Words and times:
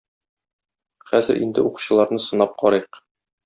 Хәзер 1.11 1.41
инде 1.43 1.67
укчыларны 1.67 2.21
сынап 2.27 2.61
карыйк. 2.65 3.03